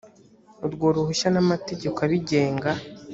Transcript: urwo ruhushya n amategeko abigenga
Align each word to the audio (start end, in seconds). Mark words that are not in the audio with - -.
urwo 0.65 0.85
ruhushya 0.95 1.27
n 1.31 1.37
amategeko 1.43 1.97
abigenga 2.05 2.69